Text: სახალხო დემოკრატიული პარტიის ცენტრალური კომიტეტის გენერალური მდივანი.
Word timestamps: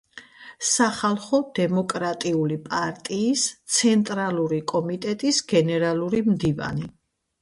სახალხო 0.67 1.39
დემოკრატიული 1.59 2.57
პარტიის 2.69 3.45
ცენტრალური 3.77 4.63
კომიტეტის 4.73 5.43
გენერალური 5.53 6.25
მდივანი. 6.33 6.91